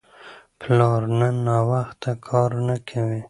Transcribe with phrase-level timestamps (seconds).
[0.59, 3.19] پلار نن ناوخته کار نه کوي.